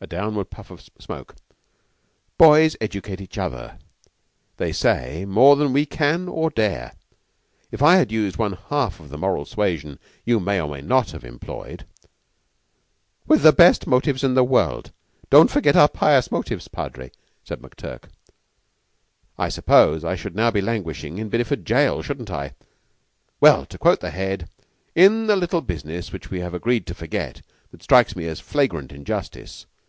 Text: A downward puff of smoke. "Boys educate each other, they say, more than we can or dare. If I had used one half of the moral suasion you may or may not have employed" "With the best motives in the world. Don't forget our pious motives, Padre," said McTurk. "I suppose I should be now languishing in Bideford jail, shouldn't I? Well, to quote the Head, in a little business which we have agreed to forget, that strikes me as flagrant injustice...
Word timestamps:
A 0.00 0.06
downward 0.06 0.50
puff 0.50 0.70
of 0.70 0.86
smoke. 1.00 1.34
"Boys 2.36 2.76
educate 2.78 3.22
each 3.22 3.38
other, 3.38 3.78
they 4.58 4.70
say, 4.70 5.24
more 5.24 5.56
than 5.56 5.72
we 5.72 5.86
can 5.86 6.28
or 6.28 6.50
dare. 6.50 6.92
If 7.70 7.80
I 7.82 7.96
had 7.96 8.12
used 8.12 8.36
one 8.36 8.52
half 8.68 9.00
of 9.00 9.08
the 9.08 9.16
moral 9.16 9.46
suasion 9.46 9.98
you 10.26 10.40
may 10.40 10.60
or 10.60 10.68
may 10.68 10.82
not 10.82 11.12
have 11.12 11.24
employed" 11.24 11.86
"With 13.26 13.40
the 13.42 13.54
best 13.54 13.86
motives 13.86 14.22
in 14.22 14.34
the 14.34 14.44
world. 14.44 14.92
Don't 15.30 15.50
forget 15.50 15.74
our 15.74 15.88
pious 15.88 16.30
motives, 16.30 16.68
Padre," 16.68 17.10
said 17.42 17.60
McTurk. 17.62 18.04
"I 19.38 19.48
suppose 19.48 20.04
I 20.04 20.16
should 20.16 20.34
be 20.34 20.36
now 20.36 20.50
languishing 20.50 21.16
in 21.16 21.30
Bideford 21.30 21.64
jail, 21.64 22.02
shouldn't 22.02 22.30
I? 22.30 22.52
Well, 23.40 23.64
to 23.64 23.78
quote 23.78 24.00
the 24.00 24.10
Head, 24.10 24.50
in 24.94 25.30
a 25.30 25.34
little 25.34 25.62
business 25.62 26.12
which 26.12 26.30
we 26.30 26.40
have 26.40 26.52
agreed 26.52 26.86
to 26.88 26.94
forget, 26.94 27.40
that 27.70 27.82
strikes 27.82 28.14
me 28.14 28.26
as 28.26 28.38
flagrant 28.38 28.92
injustice... 28.92 29.64